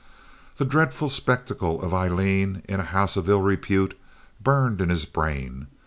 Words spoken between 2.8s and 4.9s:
house of ill repute burned in